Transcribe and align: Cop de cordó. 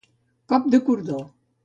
Cop 0.53 0.65
de 0.75 0.81
cordó. 0.89 1.21